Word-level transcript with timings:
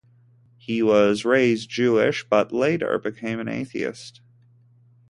He 0.57 0.81
was 0.81 1.25
raised 1.25 1.69
Jewish, 1.69 2.23
but 2.27 2.51
later 2.51 2.97
became 2.97 3.39
an 3.39 3.47
atheist. 3.47 4.19